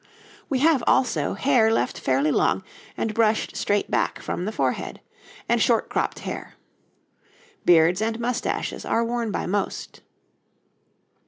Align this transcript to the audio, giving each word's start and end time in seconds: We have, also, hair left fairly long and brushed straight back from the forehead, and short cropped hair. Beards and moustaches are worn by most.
We 0.49 0.57
have, 0.65 0.83
also, 0.87 1.35
hair 1.35 1.71
left 1.71 1.99
fairly 1.99 2.31
long 2.31 2.63
and 2.97 3.13
brushed 3.13 3.55
straight 3.55 3.91
back 3.91 4.17
from 4.17 4.45
the 4.45 4.51
forehead, 4.51 4.99
and 5.47 5.61
short 5.61 5.89
cropped 5.89 6.21
hair. 6.21 6.55
Beards 7.65 8.01
and 8.01 8.19
moustaches 8.19 8.83
are 8.83 9.05
worn 9.05 9.29
by 9.29 9.45
most. 9.45 10.01